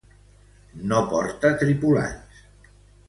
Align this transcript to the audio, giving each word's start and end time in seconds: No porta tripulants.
No 0.93 1.03
porta 1.13 1.53
tripulants. 1.65 2.43